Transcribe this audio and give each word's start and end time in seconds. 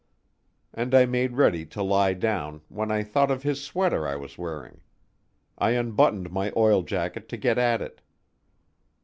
And 0.73 0.95
I 0.95 1.05
made 1.05 1.37
ready 1.37 1.63
to 1.67 1.83
lie 1.83 2.15
down, 2.15 2.61
when 2.69 2.89
I 2.89 3.03
thought 3.03 3.29
of 3.29 3.43
his 3.43 3.63
sweater 3.63 4.07
I 4.07 4.15
was 4.15 4.35
wearing. 4.35 4.81
I 5.59 5.73
unbuttoned 5.75 6.31
my 6.31 6.51
oil 6.57 6.81
jacket 6.81 7.29
to 7.29 7.37
get 7.37 7.59
at 7.59 7.83
it. 7.83 8.01